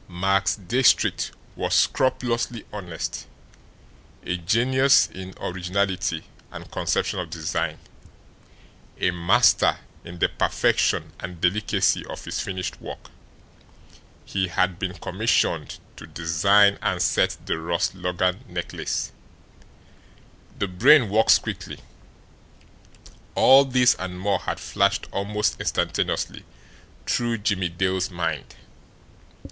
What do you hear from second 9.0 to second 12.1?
master in the perfection and delicacy